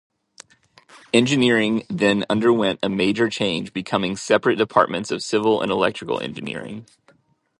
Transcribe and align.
Engineering 1.13 1.83
then 1.87 2.25
underwent 2.27 2.79
a 2.81 2.89
major 2.89 3.29
change 3.29 3.71
becoming 3.71 4.15
separate 4.15 4.55
departments 4.55 5.11
of 5.11 5.21
civil 5.21 5.61
and 5.61 5.71
electrical 5.71 6.19
engineering. 6.19 6.87